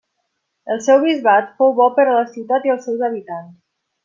El 0.75 0.79
seu 0.85 1.03
bisbat 1.03 1.51
fou 1.59 1.75
bo 1.81 1.87
per 1.99 2.07
a 2.09 2.17
la 2.21 2.25
ciutat 2.33 2.67
i 2.71 2.75
els 2.77 2.89
seus 2.89 3.05
habitants. 3.11 3.57